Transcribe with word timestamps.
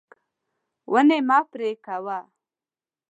ونې 0.91 1.19
مه 1.27 1.39
پرې 1.51 1.71
کوه. 1.85 2.19